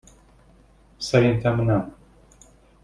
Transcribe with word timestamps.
Szerintem 0.97 1.61
nem. 1.63 1.95